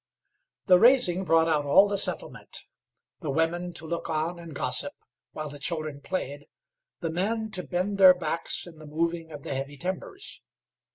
The 0.65 0.79
"raising" 0.79 1.23
brought 1.25 1.47
out 1.47 1.63
all 1.67 1.87
the 1.87 1.95
settlement 1.95 2.65
the 3.19 3.29
women 3.29 3.71
to 3.73 3.85
look 3.85 4.09
on 4.09 4.39
and 4.39 4.55
gossip, 4.55 4.93
while 5.33 5.47
the 5.47 5.59
children 5.59 6.01
played; 6.01 6.47
the 7.01 7.11
men 7.11 7.51
to 7.51 7.61
bend 7.61 7.99
their 7.99 8.15
backs 8.15 8.65
in 8.65 8.79
the 8.79 8.87
moving 8.87 9.31
of 9.31 9.43
the 9.43 9.53
heavy 9.53 9.77
timbers. 9.77 10.41